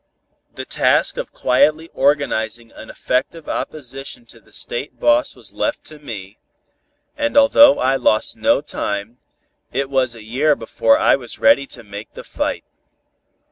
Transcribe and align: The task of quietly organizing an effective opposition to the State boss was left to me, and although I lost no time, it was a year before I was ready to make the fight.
The 0.55 0.65
task 0.65 1.17
of 1.17 1.31
quietly 1.31 1.91
organizing 1.93 2.71
an 2.71 2.89
effective 2.89 3.47
opposition 3.47 4.25
to 4.25 4.39
the 4.39 4.51
State 4.51 4.99
boss 4.99 5.35
was 5.35 5.53
left 5.53 5.83
to 5.83 5.99
me, 5.99 6.39
and 7.15 7.37
although 7.37 7.77
I 7.77 7.97
lost 7.97 8.35
no 8.35 8.61
time, 8.61 9.19
it 9.71 9.91
was 9.91 10.15
a 10.15 10.23
year 10.23 10.55
before 10.55 10.97
I 10.97 11.15
was 11.15 11.37
ready 11.37 11.67
to 11.67 11.83
make 11.83 12.13
the 12.13 12.23
fight. 12.23 12.63